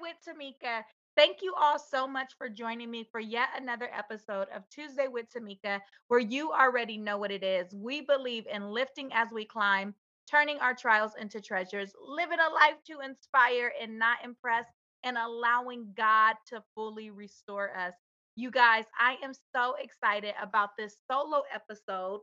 [0.00, 0.84] with Tamika.
[1.16, 5.26] Thank you all so much for joining me for yet another episode of Tuesday with
[5.30, 7.74] Tamika, where you already know what it is.
[7.74, 9.94] We believe in lifting as we climb,
[10.30, 14.66] turning our trials into treasures, living a life to inspire and not impress,
[15.04, 17.94] and allowing God to fully restore us.
[18.36, 22.20] You guys, I am so excited about this solo episode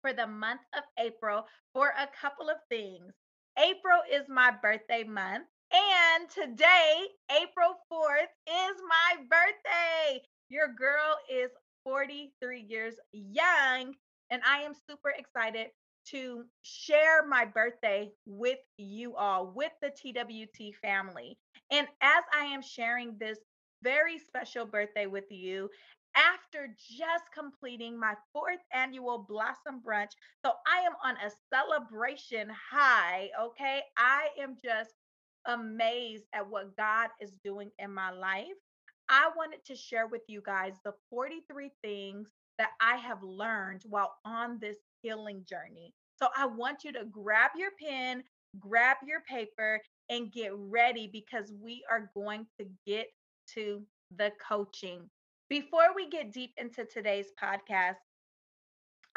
[0.00, 3.14] for the month of April for a couple of things.
[3.58, 5.46] April is my birthday month.
[5.72, 10.22] And today, April 4th, is my birthday.
[10.48, 11.50] Your girl is
[11.84, 13.94] 43 years young,
[14.30, 15.68] and I am super excited
[16.10, 21.36] to share my birthday with you all, with the TWT family.
[21.70, 23.38] And as I am sharing this
[23.82, 25.68] very special birthday with you,
[26.16, 30.12] after just completing my fourth annual Blossom Brunch.
[30.44, 33.28] So I am on a celebration high.
[33.40, 33.82] Okay.
[33.96, 34.90] I am just
[35.48, 38.46] amazed at what God is doing in my life.
[39.08, 44.14] I wanted to share with you guys the 43 things that I have learned while
[44.24, 45.94] on this healing journey.
[46.20, 48.22] So I want you to grab your pen,
[48.58, 53.06] grab your paper, and get ready because we are going to get
[53.54, 53.82] to
[54.16, 55.08] the coaching.
[55.48, 57.96] Before we get deep into today's podcast,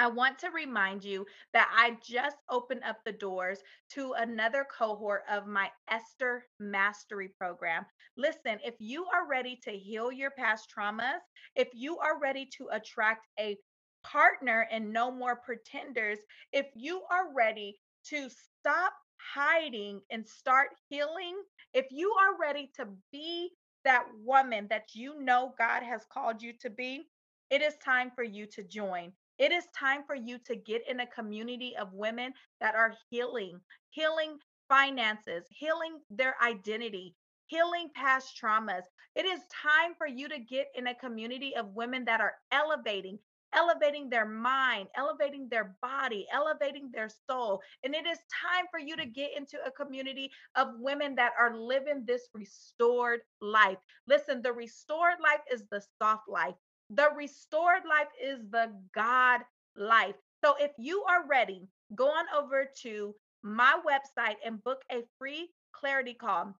[0.01, 3.59] I want to remind you that I just opened up the doors
[3.91, 7.85] to another cohort of my Esther Mastery Program.
[8.17, 11.19] Listen, if you are ready to heal your past traumas,
[11.55, 13.55] if you are ready to attract a
[14.03, 16.17] partner and no more pretenders,
[16.51, 18.93] if you are ready to stop
[19.35, 21.35] hiding and start healing,
[21.75, 23.51] if you are ready to be
[23.85, 27.03] that woman that you know God has called you to be,
[27.51, 29.11] it is time for you to join.
[29.41, 33.59] It is time for you to get in a community of women that are healing,
[33.89, 34.37] healing
[34.69, 37.15] finances, healing their identity,
[37.47, 38.83] healing past traumas.
[39.15, 43.17] It is time for you to get in a community of women that are elevating,
[43.55, 47.61] elevating their mind, elevating their body, elevating their soul.
[47.83, 51.57] And it is time for you to get into a community of women that are
[51.57, 53.79] living this restored life.
[54.07, 56.53] Listen, the restored life is the soft life,
[56.91, 59.39] the restored life is the God
[59.75, 60.15] life.
[60.43, 65.49] So if you are ready, go on over to my website and book a free
[65.71, 66.55] clarity call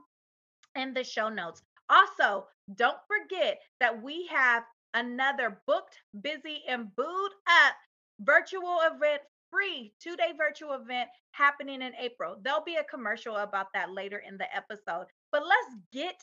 [0.76, 1.64] in the show notes.
[1.90, 4.64] Also, don't forget that we have
[4.94, 7.76] another booked, busy, and booed up
[8.22, 9.22] virtual event,
[9.54, 12.38] free two day virtual event happening in April.
[12.42, 15.06] There'll be a commercial about that later in the episode.
[15.32, 16.16] But let's get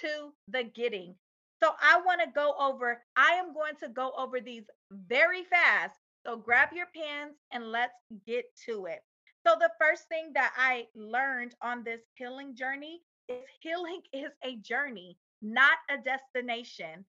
[0.00, 1.14] to the getting.
[1.62, 5.94] So I want to go over, I am going to go over these very fast.
[6.26, 7.94] So grab your pens and let's
[8.26, 9.00] get to it.
[9.46, 14.56] So, the first thing that I learned on this healing journey is healing is a
[14.56, 17.04] journey, not a destination.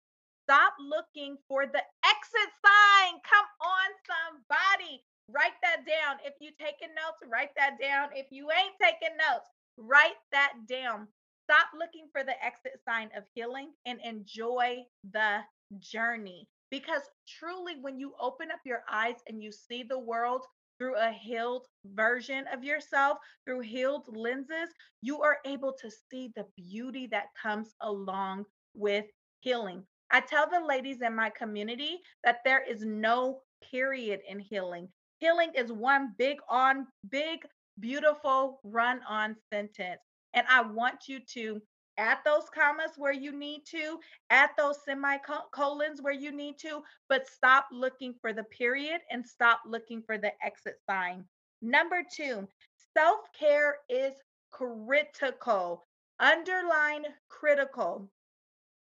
[0.43, 3.13] Stop looking for the exit sign.
[3.25, 5.03] Come on, somebody.
[5.29, 6.17] Write that down.
[6.23, 8.09] If you taking notes, write that down.
[8.13, 11.07] If you ain't taking notes, write that down.
[11.43, 15.39] Stop looking for the exit sign of healing and enjoy the
[15.79, 16.47] journey.
[16.71, 20.43] Because truly, when you open up your eyes and you see the world
[20.77, 24.69] through a healed version of yourself, through healed lenses,
[25.01, 29.05] you are able to see the beauty that comes along with
[29.39, 29.83] healing.
[30.11, 34.87] I tell the ladies in my community that there is no period in healing.
[35.19, 37.45] Healing is one big on big
[37.79, 40.01] beautiful run on sentence.
[40.33, 41.61] And I want you to
[41.97, 47.27] add those commas where you need to, add those semicolons where you need to, but
[47.27, 51.25] stop looking for the period and stop looking for the exit sign.
[51.61, 52.47] Number two,
[52.95, 54.13] self care is
[54.51, 55.85] critical.
[56.19, 58.09] Underline critical.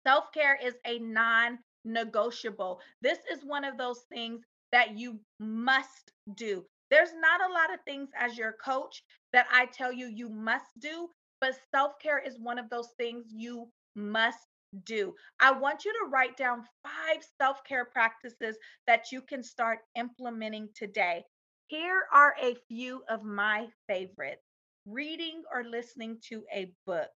[0.05, 2.81] Self care is a non negotiable.
[3.00, 4.41] This is one of those things
[4.75, 6.65] that you must do.
[6.91, 10.67] There's not a lot of things as your coach that I tell you you must
[10.81, 11.09] do,
[11.41, 14.49] but self care is one of those things you must
[14.85, 15.15] do.
[15.41, 18.56] I want you to write down five self care practices
[18.88, 21.25] that you can start implementing today.
[21.69, 24.43] Here are a few of my favorites
[24.87, 27.11] reading or listening to a book,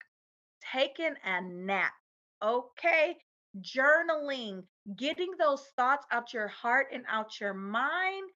[0.72, 1.92] taking a nap,
[2.42, 3.16] okay?
[3.60, 4.64] Journaling,
[4.96, 8.30] getting those thoughts out your heart and out your mind,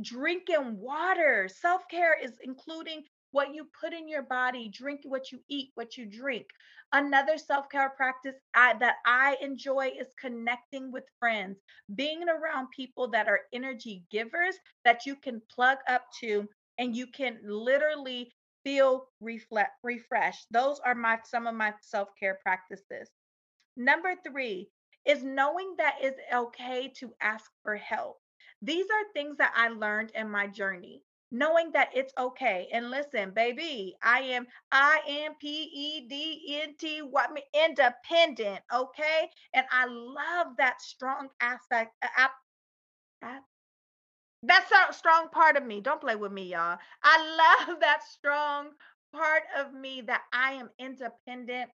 [0.00, 1.48] drinking water.
[1.48, 3.02] Self care is including
[3.32, 6.46] what you put in your body, drink what you eat, what you drink.
[6.92, 11.58] Another self care practice I, that I enjoy is connecting with friends,
[11.94, 16.48] being around people that are energy givers that you can plug up to
[16.78, 18.32] and you can literally
[18.64, 20.46] feel reflect, refreshed.
[20.50, 23.08] Those are my some of my self care practices.
[23.76, 24.68] Number three
[25.06, 28.20] is knowing that it's okay to ask for help.
[28.62, 31.02] These are things that I learned in my journey.
[31.30, 32.68] Knowing that it's okay.
[32.72, 38.60] And listen, baby, I am I M P E D N T what me independent,
[38.72, 39.30] okay?
[39.54, 41.92] And I love that strong aspect.
[42.02, 43.38] Uh,
[44.42, 45.80] that's a strong part of me.
[45.80, 46.78] Don't play with me, y'all.
[47.02, 48.70] I love that strong
[49.14, 51.70] part of me that I am independent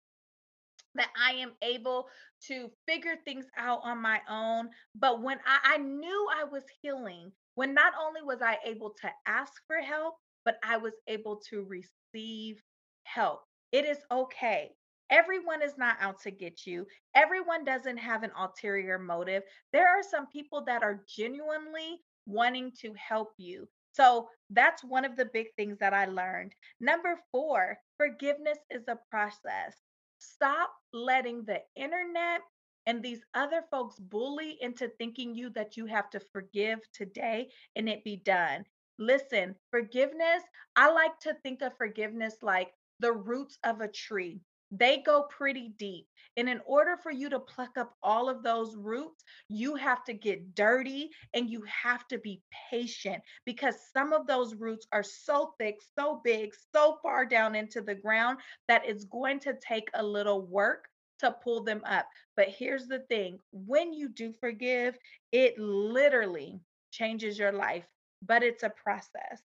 [0.98, 2.06] that I am able
[2.48, 4.68] to figure things out on my own.
[4.94, 9.10] But when I, I knew I was healing, when not only was I able to
[9.26, 10.14] ask for help,
[10.44, 12.62] but I was able to receive
[13.04, 13.40] help.
[13.72, 14.70] It is okay.
[15.10, 16.86] Everyone is not out to get you.
[17.14, 19.42] Everyone doesn't have an ulterior motive.
[19.72, 23.66] There are some people that are genuinely wanting to help you.
[23.92, 26.52] So that's one of the big things that I learned.
[26.80, 29.74] Number four, forgiveness is a process.
[30.18, 32.42] Stop letting the internet
[32.86, 37.88] and these other folks bully into thinking you that you have to forgive today and
[37.88, 38.64] it be done.
[38.98, 40.42] Listen, forgiveness,
[40.74, 45.72] I like to think of forgiveness like the roots of a tree they go pretty
[45.78, 46.06] deep.
[46.36, 50.12] And in order for you to pluck up all of those roots, you have to
[50.12, 55.54] get dirty and you have to be patient because some of those roots are so
[55.58, 58.38] thick, so big, so far down into the ground
[58.68, 60.88] that it's going to take a little work
[61.20, 62.06] to pull them up.
[62.36, 64.96] But here's the thing when you do forgive,
[65.32, 66.60] it literally
[66.92, 67.84] changes your life,
[68.22, 69.42] but it's a process.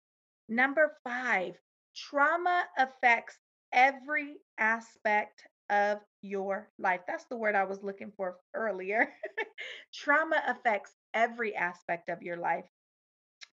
[0.48, 1.54] Number five,
[1.96, 3.38] trauma affects
[3.72, 7.00] every aspect of your life.
[7.06, 9.08] That's the word I was looking for earlier.
[9.94, 12.64] Trauma affects every aspect of your life.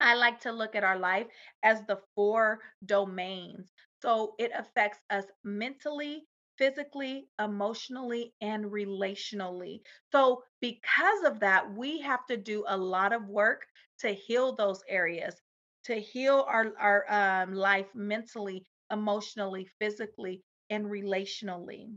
[0.00, 1.28] I like to look at our life
[1.62, 3.72] as the four domains.
[4.02, 6.26] So it affects us mentally,
[6.58, 9.80] physically, emotionally, and relationally.
[10.12, 13.66] So, because of that, we have to do a lot of work
[14.00, 15.40] to heal those areas,
[15.84, 21.90] to heal our, our um, life mentally, emotionally, physically, and relationally.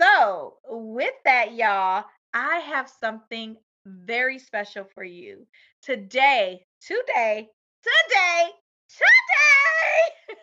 [0.00, 2.04] So, with that, y'all,
[2.34, 3.56] I have something
[3.86, 5.46] very special for you.
[5.82, 7.48] Today, today,
[7.82, 8.50] today,
[8.88, 10.36] today,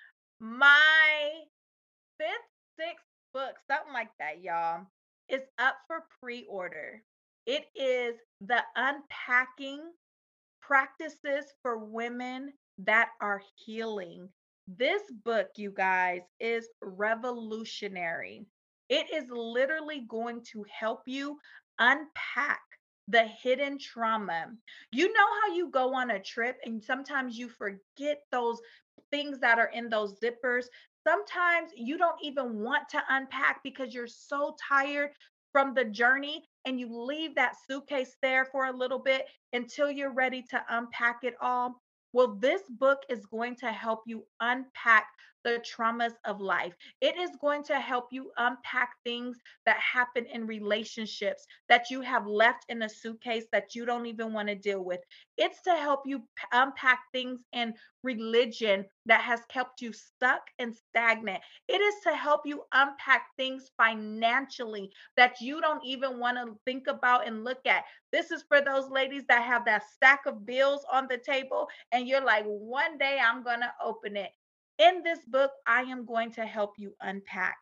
[0.40, 1.30] my
[2.18, 2.30] fifth,
[2.78, 3.04] sixth
[3.34, 4.86] book, something like that, y'all,
[5.28, 7.02] is up for pre order.
[7.46, 9.80] It is the unpacking
[10.60, 12.52] practices for women
[12.86, 14.28] that are healing.
[14.66, 18.46] This book, you guys, is revolutionary.
[18.88, 21.38] It is literally going to help you
[21.78, 22.60] unpack
[23.08, 24.46] the hidden trauma.
[24.92, 28.60] You know how you go on a trip and sometimes you forget those
[29.10, 30.64] things that are in those zippers.
[31.06, 35.10] Sometimes you don't even want to unpack because you're so tired
[35.52, 40.12] from the journey and you leave that suitcase there for a little bit until you're
[40.14, 41.80] ready to unpack it all.
[42.12, 45.06] Well, this book is going to help you unpack
[45.44, 46.74] the traumas of life.
[47.00, 52.26] It is going to help you unpack things that happen in relationships that you have
[52.26, 55.00] left in a suitcase that you don't even want to deal with.
[55.38, 56.22] It's to help you
[56.52, 61.40] unpack things in religion that has kept you stuck and stagnant.
[61.68, 66.86] It is to help you unpack things financially that you don't even want to think
[66.86, 67.84] about and look at.
[68.12, 72.06] This is for those ladies that have that stack of bills on the table and
[72.06, 74.30] you're like, one day I'm going to open it.
[74.78, 77.56] In this book, I am going to help you unpack.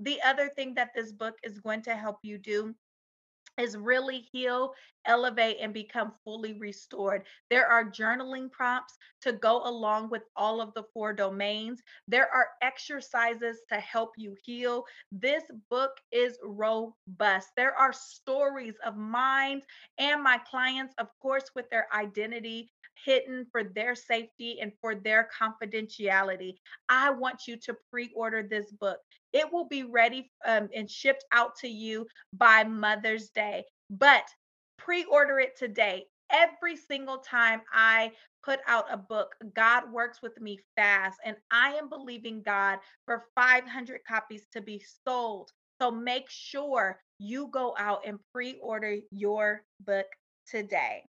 [0.00, 2.74] The other thing that this book is going to help you do
[3.60, 4.72] is really heal,
[5.06, 7.24] elevate, and become fully restored.
[7.50, 11.82] There are journaling prompts to go along with all of the four domains.
[12.08, 14.84] There are exercises to help you heal.
[15.10, 17.48] This book is robust.
[17.56, 19.62] There are stories of mine
[19.98, 22.70] and my clients, of course, with their identity
[23.04, 26.54] hidden for their safety and for their confidentiality.
[26.88, 28.98] I want you to pre order this book.
[29.32, 34.24] It will be ready um, and shipped out to you by Mother's Day, but
[34.84, 36.06] pre order it today.
[36.30, 38.12] Every single time I
[38.42, 43.24] put out a book, God works with me fast, and I am believing God for
[43.34, 45.50] 500 copies to be sold.
[45.80, 50.06] So make sure you go out and pre order your book
[50.46, 51.04] today.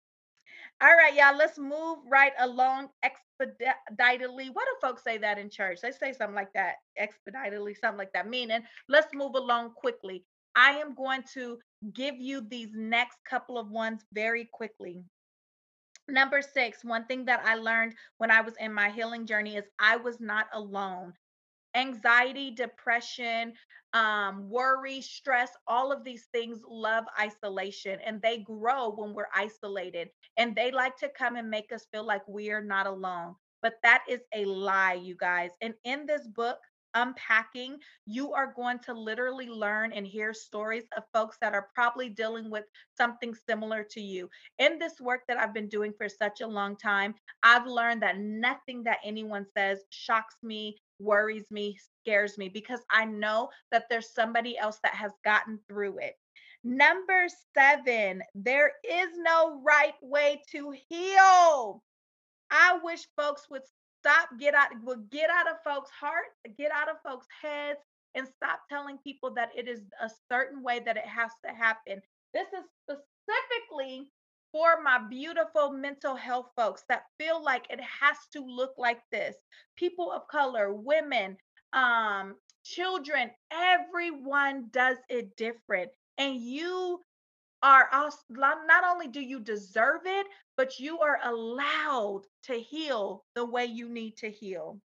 [0.83, 4.49] All right, y'all, let's move right along expeditedly.
[4.50, 5.81] What do folks say that in church?
[5.83, 10.25] They say something like that, expeditedly, something like that, meaning let's move along quickly.
[10.57, 11.59] I am going to
[11.95, 15.05] give you these next couple of ones very quickly.
[16.09, 19.65] Number six, one thing that I learned when I was in my healing journey is
[19.79, 21.15] I was not alone
[21.75, 23.53] anxiety, depression,
[23.93, 30.09] um, worry, stress, all of these things love isolation and they grow when we're isolated.
[30.37, 33.37] And they like to come and make us feel like we are not alone.
[33.63, 35.51] But that is a lie, you guys.
[35.61, 36.59] And in this book,
[36.94, 42.09] Unpacking, you are going to literally learn and hear stories of folks that are probably
[42.09, 42.64] dealing with
[42.97, 44.28] something similar to you.
[44.59, 48.18] In this work that I've been doing for such a long time, I've learned that
[48.18, 54.12] nothing that anyone says shocks me, worries me, scares me because I know that there's
[54.12, 56.14] somebody else that has gotten through it.
[56.62, 61.82] Number seven, there is no right way to heal.
[62.50, 63.62] I wish folks would
[64.00, 67.78] stop, get out, would get out of folks' hearts, get out of folks' heads,
[68.14, 72.00] and stop telling people that it is a certain way that it has to happen.
[72.35, 74.09] This is specifically
[74.52, 79.37] for my beautiful mental health folks that feel like it has to look like this
[79.76, 81.37] people of color women
[81.73, 87.00] um children everyone does it different and you
[87.62, 90.26] are also, not only do you deserve it
[90.57, 94.79] but you are allowed to heal the way you need to heal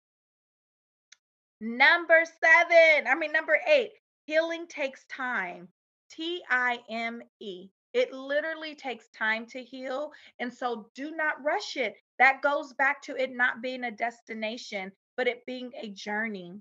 [1.62, 3.92] number 7 i mean number 8
[4.26, 5.68] healing takes time
[6.10, 10.12] T I M E it literally takes time to heal.
[10.40, 11.96] And so do not rush it.
[12.20, 16.60] That goes back to it not being a destination, but it being a journey.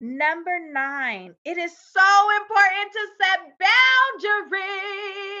[0.00, 3.38] Number nine, it is so important to set
[4.20, 5.31] boundaries.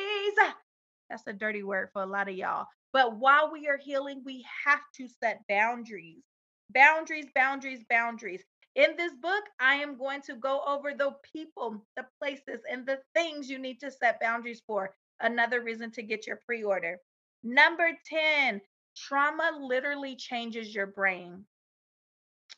[1.12, 2.66] That's a dirty word for a lot of y'all.
[2.94, 6.22] But while we are healing, we have to set boundaries.
[6.70, 8.42] Boundaries, boundaries, boundaries.
[8.76, 13.00] In this book, I am going to go over the people, the places, and the
[13.14, 16.96] things you need to set boundaries for another reason to get your pre order.
[17.42, 18.62] Number 10,
[18.96, 21.44] trauma literally changes your brain.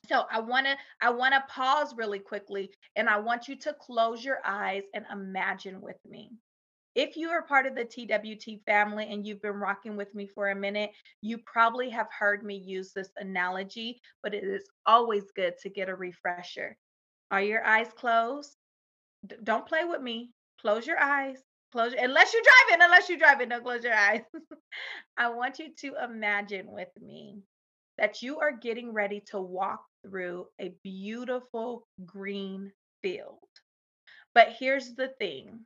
[0.08, 3.75] So I want to I want to pause really quickly and I want you to
[3.80, 6.30] close your eyes and imagine with me.
[6.94, 10.50] If you are part of the TWT family and you've been rocking with me for
[10.50, 10.90] a minute,
[11.22, 15.88] you probably have heard me use this analogy, but it is always good to get
[15.88, 16.76] a refresher.
[17.30, 18.56] Are your eyes closed?
[19.26, 20.30] D- don't play with me.
[20.60, 21.38] Close your eyes.
[21.72, 24.22] Close your, unless you're driving, unless you're driving, don't close your eyes.
[25.16, 27.42] I want you to imagine with me
[27.98, 32.70] that you are getting ready to walk through a beautiful green
[33.02, 33.38] field.
[34.34, 35.60] But here's the thing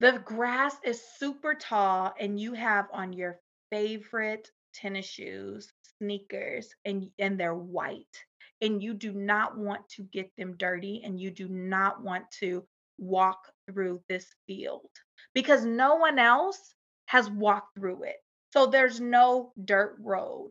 [0.00, 3.38] the grass is super tall, and you have on your
[3.70, 8.24] favorite tennis shoes, sneakers, and, and they're white.
[8.62, 12.66] And you do not want to get them dirty, and you do not want to
[12.98, 14.90] walk through this field
[15.34, 16.74] because no one else
[17.06, 18.16] has walked through it.
[18.52, 20.50] So there's no dirt road.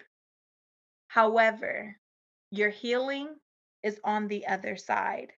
[1.08, 1.98] However,
[2.52, 3.36] your healing
[3.84, 5.32] is on the other side.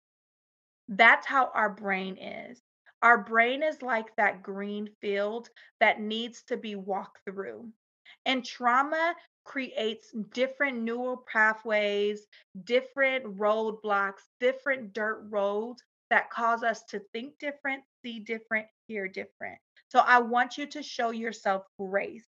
[0.88, 2.62] That's how our brain is.
[3.02, 7.72] Our brain is like that green field that needs to be walked through.
[8.26, 9.16] And trauma
[9.46, 12.28] creates different neural pathways,
[12.66, 19.58] different roadblocks, different dirt roads that cause us to think different, see different, hear different.
[19.90, 22.28] So I want you to show yourself grace.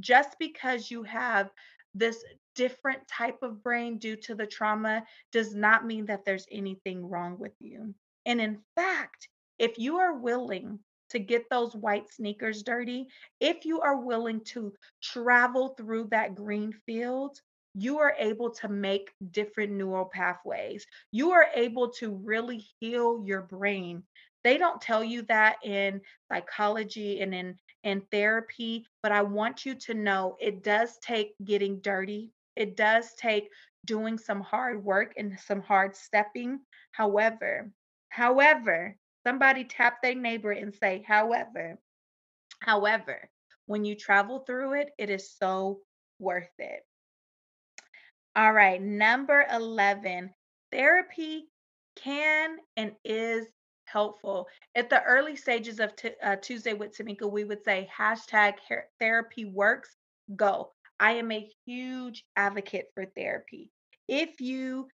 [0.00, 1.50] Just because you have
[1.94, 2.22] this
[2.54, 7.38] different type of brain due to the trauma does not mean that there's anything wrong
[7.38, 7.94] with you.
[8.26, 10.78] And in fact, if you are willing
[11.10, 13.08] to get those white sneakers dirty,
[13.40, 14.72] if you are willing to
[15.02, 17.40] travel through that green field,
[17.74, 20.86] you are able to make different neural pathways.
[21.12, 24.02] You are able to really heal your brain.
[24.44, 26.00] They don't tell you that in
[26.30, 31.80] psychology and in, in therapy, but I want you to know it does take getting
[31.80, 32.32] dirty.
[32.56, 33.48] It does take
[33.84, 36.60] doing some hard work and some hard stepping.
[36.92, 37.70] However,
[38.08, 38.96] however,
[39.28, 41.78] somebody tap their neighbor and say, however,
[42.60, 43.28] however,
[43.66, 45.80] when you travel through it, it is so
[46.18, 46.80] worth it.
[48.34, 50.30] All right, number 11,
[50.72, 51.44] therapy
[51.96, 53.44] can and is
[53.84, 54.48] helpful.
[54.74, 58.54] At the early stages of t- uh, Tuesday with Tamika, we would say hashtag
[58.98, 59.94] therapy works,
[60.36, 60.72] go.
[60.98, 63.70] I am a huge advocate for therapy.
[64.08, 64.88] If you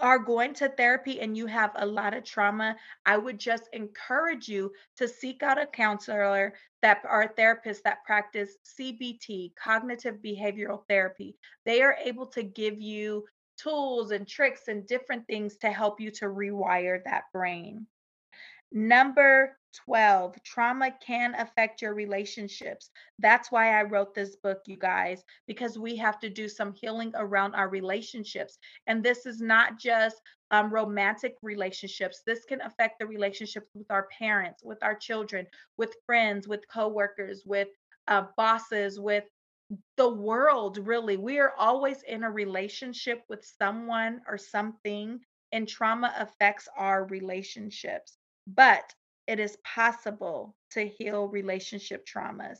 [0.00, 4.48] are going to therapy and you have a lot of trauma, I would just encourage
[4.48, 11.36] you to seek out a counselor that are therapists that practice CBT, cognitive behavioral therapy.
[11.64, 13.24] They are able to give you
[13.56, 17.86] tools and tricks and different things to help you to rewire that brain.
[18.72, 22.90] Number 12, trauma can affect your relationships.
[23.18, 27.12] That's why I wrote this book, you guys, because we have to do some healing
[27.16, 28.58] around our relationships.
[28.86, 30.20] And this is not just
[30.50, 32.22] um, romantic relationships.
[32.26, 35.46] This can affect the relationships with our parents, with our children,
[35.76, 37.68] with friends, with coworkers, with
[38.08, 39.24] uh, bosses, with
[39.96, 41.16] the world, really.
[41.16, 45.20] We are always in a relationship with someone or something,
[45.52, 48.18] and trauma affects our relationships
[48.54, 48.94] but
[49.28, 52.58] it is possible to heal relationship traumas.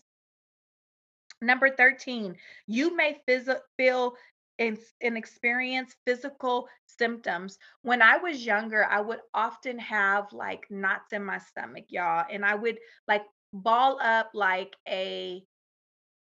[1.41, 4.15] Number 13, you may phys- feel
[4.59, 7.59] and, and experience physical symptoms.
[7.83, 12.45] When I was younger, I would often have like knots in my stomach, y'all, and
[12.45, 13.23] I would like
[13.53, 15.43] ball up like a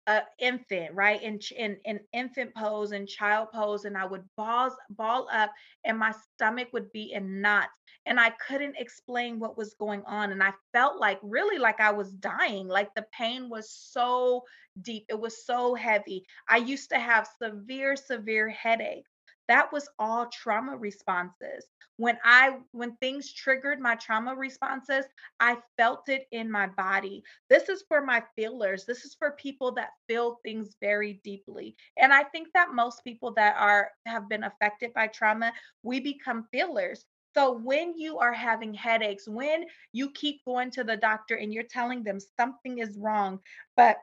[0.08, 1.22] a infant, right?
[1.22, 5.52] In, in in infant pose and child pose, and I would balls ball up,
[5.84, 7.68] and my stomach would be in knots,
[8.06, 11.92] and I couldn't explain what was going on, and I felt like really like I
[11.92, 12.68] was dying.
[12.68, 14.44] Like the pain was so
[14.82, 16.24] deep, it was so heavy.
[16.48, 19.10] I used to have severe, severe headaches.
[19.48, 21.66] That was all trauma responses.
[21.96, 25.04] When i when things triggered my trauma responses
[25.40, 27.22] i felt it in my body.
[27.50, 28.84] This is for my feelers.
[28.84, 31.76] This is for people that feel things very deeply.
[31.96, 35.52] And i think that most people that are have been affected by trauma
[35.82, 37.04] we become feelers.
[37.34, 41.62] So when you are having headaches when you keep going to the doctor and you're
[41.62, 43.38] telling them something is wrong
[43.76, 43.98] but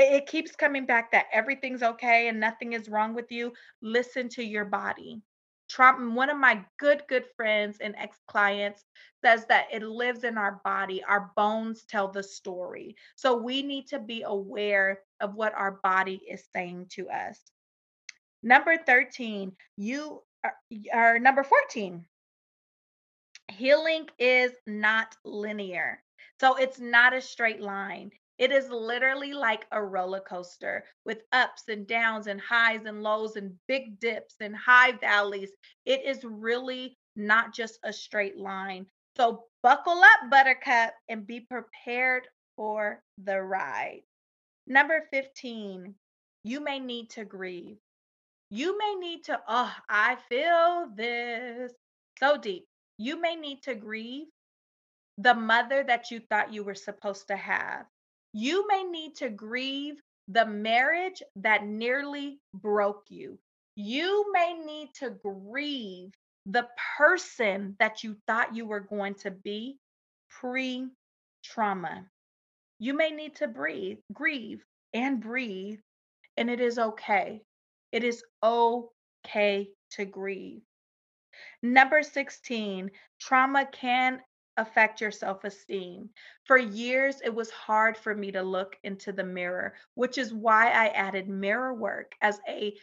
[0.00, 4.44] it keeps coming back that everything's okay and nothing is wrong with you listen to
[4.44, 5.20] your body.
[5.68, 8.84] Trauma one of my good good friends and ex-clients
[9.24, 12.96] says that it lives in our body our bones tell the story.
[13.16, 17.40] So we need to be aware of what our body is saying to us.
[18.42, 20.54] Number 13 you are,
[20.92, 22.04] are number 14
[23.48, 26.02] healing is not linear.
[26.40, 31.64] So it's not a straight line it is literally like a roller coaster with ups
[31.68, 35.50] and downs and highs and lows and big dips and high valleys.
[35.84, 38.86] It is really not just a straight line.
[39.16, 44.02] So buckle up, Buttercup, and be prepared for the ride.
[44.66, 45.94] Number 15,
[46.44, 47.76] you may need to grieve.
[48.50, 51.72] You may need to, oh, I feel this
[52.18, 52.66] so deep.
[52.98, 54.26] You may need to grieve
[55.18, 57.86] the mother that you thought you were supposed to have.
[58.32, 63.38] You may need to grieve the marriage that nearly broke you.
[63.76, 66.12] You may need to grieve
[66.46, 69.78] the person that you thought you were going to be
[70.30, 70.88] pre
[71.44, 72.06] trauma.
[72.78, 74.64] You may need to breathe, grieve
[74.94, 75.80] and breathe,
[76.36, 77.42] and it is okay.
[77.92, 80.62] It is okay to grieve.
[81.62, 82.90] Number 16,
[83.20, 84.20] trauma can
[84.56, 86.10] affect your self esteem.
[86.44, 90.70] For years, it was hard for me to look into the mirror, which is why
[90.70, 92.74] I added mirror work as a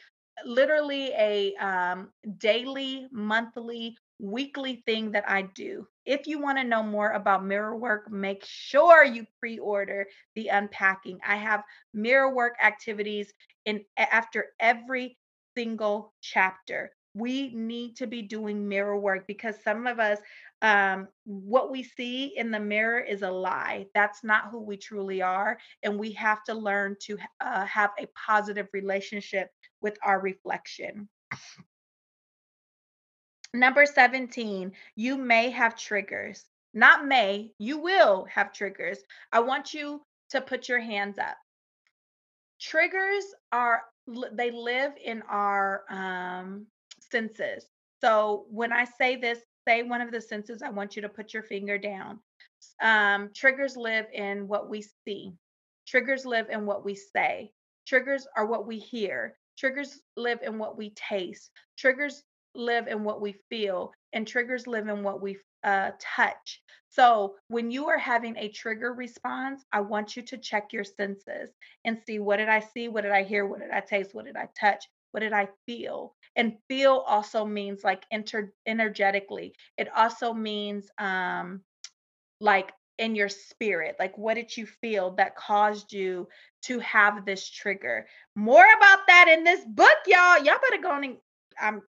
[0.45, 5.87] literally a um, daily, monthly, weekly thing that I do.
[6.05, 11.19] If you want to know more about mirror work, make sure you pre-order the unpacking.
[11.25, 13.33] I have mirror work activities
[13.65, 15.17] in after every
[15.55, 16.91] single chapter.
[17.13, 20.19] We need to be doing mirror work because some of us
[20.61, 23.85] um, what we see in the mirror is a lie.
[23.93, 25.57] That's not who we truly are.
[25.83, 29.49] And we have to learn to uh, have a positive relationship
[29.81, 31.07] with our reflection.
[33.53, 36.45] Number 17, you may have triggers.
[36.73, 38.99] Not may, you will have triggers.
[39.31, 41.37] I want you to put your hands up.
[42.59, 43.83] Triggers are,
[44.33, 46.67] they live in our um,
[47.11, 47.65] senses.
[48.01, 51.33] So when I say this, say one of the senses, I want you to put
[51.33, 52.19] your finger down.
[52.81, 55.33] Um, triggers live in what we see,
[55.87, 57.51] triggers live in what we say,
[57.87, 62.23] triggers are what we hear, triggers live in what we taste, triggers
[62.55, 66.61] live in what we feel, and triggers live in what we uh, touch.
[66.89, 71.51] So when you are having a trigger response, I want you to check your senses
[71.85, 74.25] and see what did I see, what did I hear, what did I taste, what
[74.25, 76.15] did I touch, what did I feel?
[76.35, 79.53] And feel also means like enter energetically.
[79.77, 81.61] It also means um
[82.39, 83.95] like in your spirit.
[83.99, 86.27] Like what did you feel that caused you
[86.63, 88.07] to have this trigger?
[88.35, 90.43] More about that in this book, y'all.
[90.43, 91.17] Y'all better go and
[91.59, 91.81] I'm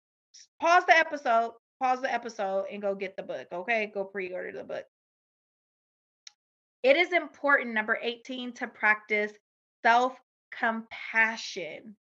[0.61, 3.47] pause the episode, pause the episode, and go get the book.
[3.53, 4.85] Okay, go pre-order the book.
[6.83, 9.33] It is important, number 18, to practice
[9.85, 10.15] self
[10.57, 11.97] compassion.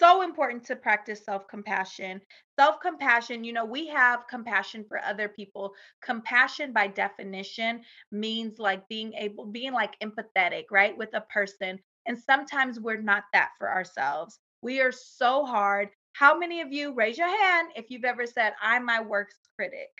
[0.00, 2.22] So important to practice self compassion.
[2.58, 5.74] Self compassion, you know, we have compassion for other people.
[6.02, 11.78] Compassion, by definition, means like being able, being like empathetic, right, with a person.
[12.06, 14.38] And sometimes we're not that for ourselves.
[14.62, 15.90] We are so hard.
[16.14, 19.90] How many of you raise your hand if you've ever said, I'm my worst critic?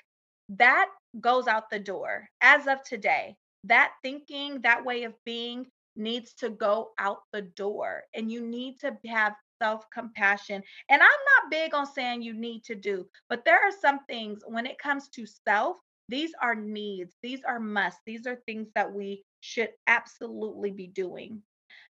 [0.49, 0.89] That
[1.21, 3.37] goes out the door as of today.
[3.65, 8.05] That thinking, that way of being needs to go out the door.
[8.15, 10.63] And you need to have self compassion.
[10.89, 14.41] And I'm not big on saying you need to do, but there are some things
[14.47, 18.93] when it comes to self, these are needs, these are musts, these are things that
[18.93, 21.43] we should absolutely be doing.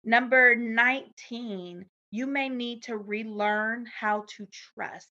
[0.03, 5.09] Number 19, you may need to relearn how to trust,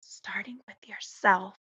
[0.00, 1.54] starting with yourself.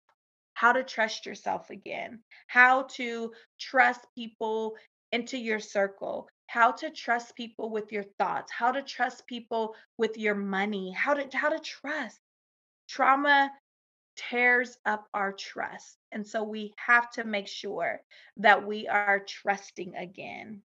[0.55, 4.75] How to trust yourself again, how to trust people
[5.13, 10.17] into your circle, how to trust people with your thoughts, how to trust people with
[10.17, 12.19] your money, how to how to trust.
[12.87, 13.51] Trauma
[14.15, 15.97] tears up our trust.
[16.11, 18.01] And so we have to make sure
[18.37, 20.63] that we are trusting again.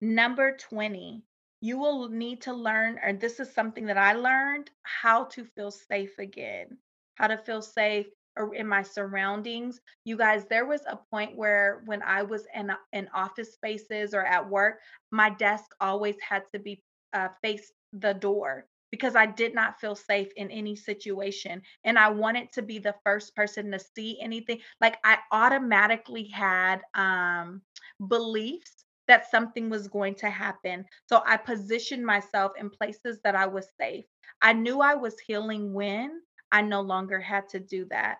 [0.00, 1.22] Number 20,
[1.60, 5.70] you will need to learn, or this is something that I learned, how to feel
[5.70, 6.78] safe again,
[7.16, 8.06] how to feel safe
[8.40, 9.80] or in my surroundings.
[10.04, 14.24] You guys, there was a point where when I was in in office spaces or
[14.24, 14.78] at work,
[15.10, 19.94] my desk always had to be uh, face the door because I did not feel
[19.94, 21.62] safe in any situation.
[21.84, 24.60] And I wanted to be the first person to see anything.
[24.80, 27.62] Like I automatically had um,
[28.08, 30.84] beliefs that something was going to happen.
[31.06, 34.04] So I positioned myself in places that I was safe.
[34.42, 36.20] I knew I was healing when
[36.52, 38.18] I no longer had to do that.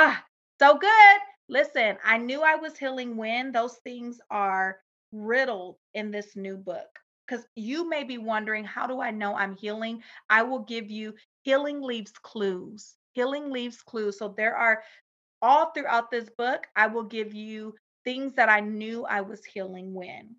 [0.00, 0.24] Ah,
[0.60, 1.18] so good.
[1.48, 4.78] Listen, I knew I was healing when those things are
[5.10, 6.86] riddled in this new book.
[7.26, 10.04] Because you may be wondering, how do I know I'm healing?
[10.30, 12.94] I will give you healing leaves clues.
[13.14, 14.20] Healing leaves clues.
[14.20, 14.84] So there are
[15.42, 19.92] all throughout this book, I will give you things that I knew I was healing
[19.92, 20.36] when.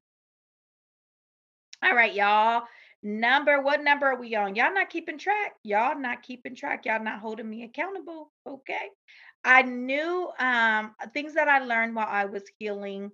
[1.84, 2.63] All right, y'all.
[3.02, 4.56] Number, what number are we on?
[4.56, 5.56] Y'all not keeping track.
[5.63, 6.86] Y'all not keeping track.
[6.86, 8.32] Y'all not holding me accountable.
[8.45, 8.88] Okay.
[9.43, 13.12] I knew um, things that I learned while I was healing.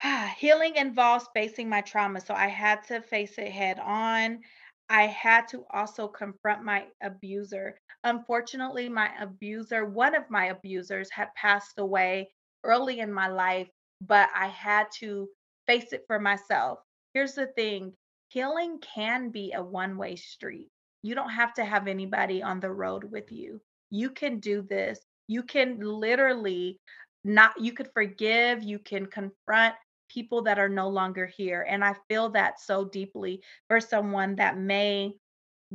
[0.38, 2.20] healing involves facing my trauma.
[2.20, 4.40] So I had to face it head on.
[4.88, 7.78] I had to also confront my abuser.
[8.04, 12.30] Unfortunately, my abuser, one of my abusers, had passed away
[12.64, 13.68] early in my life,
[14.00, 15.28] but I had to
[15.66, 16.78] face it for myself.
[17.14, 17.94] Here's the thing
[18.30, 20.68] healing can be a one way street.
[21.02, 23.60] You don't have to have anybody on the road with you.
[23.90, 25.00] You can do this.
[25.28, 26.78] You can literally
[27.24, 29.74] not, you could forgive, you can confront
[30.08, 31.66] people that are no longer here.
[31.68, 35.12] And I feel that so deeply for someone that may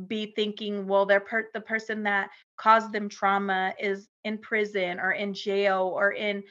[0.08, 5.12] be thinking, well, they're per- the person that caused them trauma is in prison or
[5.12, 6.42] in jail or in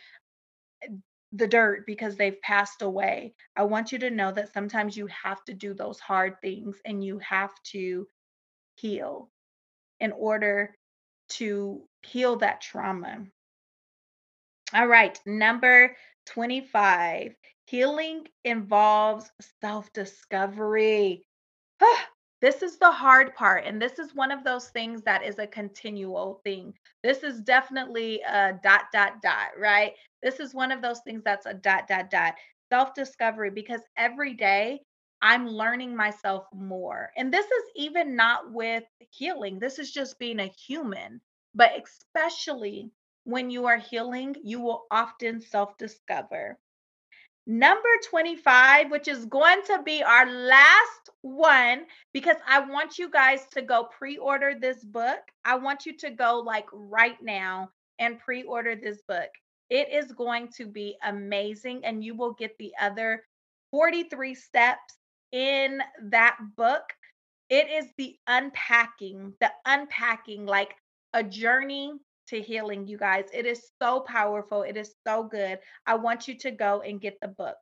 [0.83, 0.87] eh,
[1.33, 3.33] the dirt because they've passed away.
[3.55, 7.03] I want you to know that sometimes you have to do those hard things and
[7.03, 8.07] you have to
[8.75, 9.29] heal
[9.99, 10.75] in order
[11.29, 13.25] to heal that trauma.
[14.73, 15.95] All right, number
[16.27, 17.35] 25.
[17.65, 19.31] Healing involves
[19.61, 21.25] self discovery.
[22.41, 23.65] this is the hard part.
[23.65, 26.73] And this is one of those things that is a continual thing.
[27.03, 29.93] This is definitely a dot, dot, dot, right?
[30.21, 32.35] This is one of those things that's a dot, dot, dot.
[32.71, 34.81] Self discovery, because every day
[35.23, 37.11] I'm learning myself more.
[37.15, 41.21] And this is even not with healing, this is just being a human.
[41.55, 42.91] But especially
[43.23, 46.59] when you are healing, you will often self discover.
[47.47, 53.47] Number 25, which is going to be our last one, because I want you guys
[53.53, 55.19] to go pre order this book.
[55.45, 59.29] I want you to go like right now and pre order this book.
[59.69, 63.23] It is going to be amazing, and you will get the other
[63.71, 64.97] 43 steps
[65.33, 66.83] in that book.
[67.49, 70.73] It is the unpacking, the unpacking, like
[71.13, 71.91] a journey
[72.27, 73.25] to healing, you guys.
[73.33, 74.61] It is so powerful.
[74.61, 75.59] It is so good.
[75.85, 77.57] I want you to go and get the book.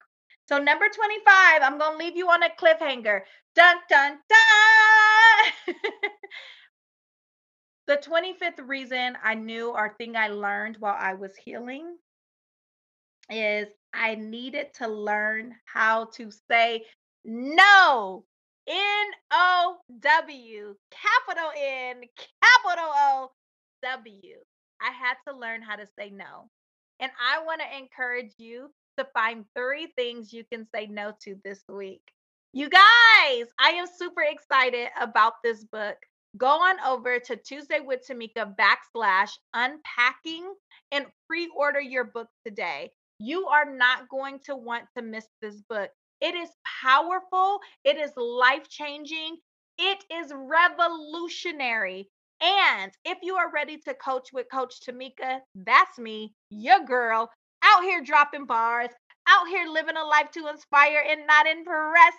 [0.47, 3.21] So, number 25, I'm going to leave you on a cliffhanger.
[3.55, 5.75] Dun, dun, dun.
[7.87, 11.95] the 25th reason I knew or thing I learned while I was healing
[13.29, 16.83] is I needed to learn how to say
[17.25, 18.25] no.
[18.67, 23.31] N O W, capital N, capital O
[23.83, 24.35] W.
[24.81, 26.49] I had to learn how to say no.
[26.99, 31.35] And I want to encourage you to find three things you can say no to
[31.43, 32.01] this week.
[32.53, 35.97] You guys, I am super excited about this book.
[36.37, 40.53] Go on over to Tuesday with Tamika backslash unpacking
[40.91, 42.91] and pre order your book today.
[43.19, 45.89] You are not going to want to miss this book.
[46.21, 46.49] It is
[46.83, 49.37] powerful, it is life changing,
[49.77, 52.09] it is revolutionary.
[52.41, 57.29] And if you are ready to coach with Coach Tamika, that's me, your girl,
[57.63, 58.89] out here dropping bars,
[59.27, 62.13] out here living a life to inspire and not impress,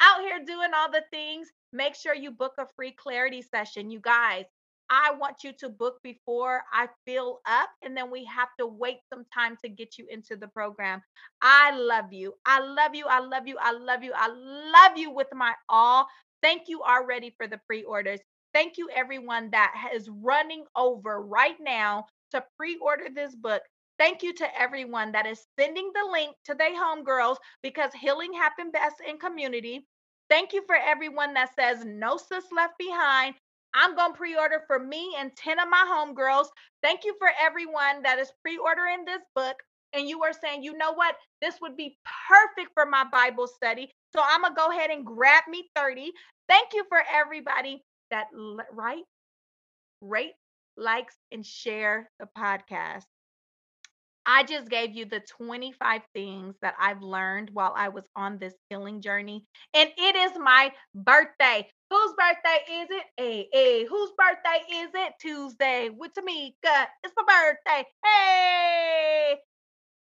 [0.00, 1.48] out here doing all the things.
[1.72, 3.90] Make sure you book a free clarity session.
[3.90, 4.44] You guys,
[4.90, 8.98] I want you to book before I fill up, and then we have to wait
[9.12, 11.02] some time to get you into the program.
[11.42, 12.34] I love you.
[12.46, 13.06] I love you.
[13.08, 13.56] I love you.
[13.60, 14.12] I love you.
[14.14, 16.06] I love you with my all.
[16.42, 18.20] Thank you already for the pre orders.
[18.52, 23.62] Thank you, everyone that is running over right now to pre order this book.
[23.98, 28.72] Thank you to everyone that is sending the link to their homegirls because healing happened
[28.72, 29.86] best in community.
[30.28, 33.34] Thank you for everyone that says no sis left behind.
[33.74, 36.46] I'm going to pre order for me and 10 of my homegirls.
[36.82, 39.56] Thank you for everyone that is pre ordering this book.
[39.92, 41.16] And you are saying, you know what?
[41.40, 41.96] This would be
[42.28, 43.92] perfect for my Bible study.
[44.14, 46.10] So I'm going to go ahead and grab me 30.
[46.48, 48.26] Thank you for everybody that
[48.72, 49.04] right,
[50.00, 50.34] rate,
[50.76, 53.04] likes, and share the podcast.
[54.26, 58.54] I just gave you the 25 things that I've learned while I was on this
[58.70, 59.44] healing journey.
[59.74, 61.68] And it is my birthday.
[61.94, 63.04] Whose birthday is it?
[63.16, 65.12] Hey, hey, whose birthday is it?
[65.20, 66.86] Tuesday with Tamika.
[67.04, 67.86] It's my birthday.
[68.04, 69.36] Hey,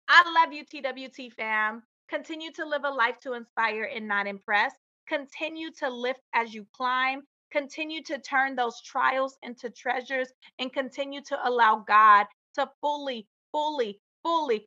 [0.07, 1.83] I love you, TWT fam.
[2.09, 4.71] Continue to live a life to inspire and not impress.
[5.09, 7.23] Continue to lift as you climb.
[7.51, 12.25] Continue to turn those trials into treasures and continue to allow God
[12.55, 14.65] to fully, fully, fully,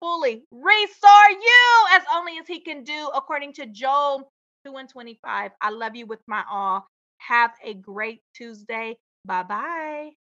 [0.00, 4.30] fully restore you as only as he can do according to Joel
[4.64, 5.52] 2 and 25.
[5.60, 6.86] I love you with my all.
[7.18, 8.98] Have a great Tuesday.
[9.24, 10.27] Bye bye.